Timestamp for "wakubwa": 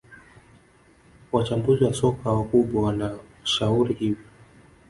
2.31-2.81